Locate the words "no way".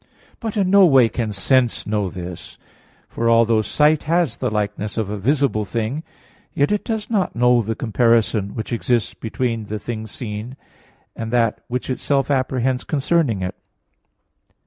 0.71-1.09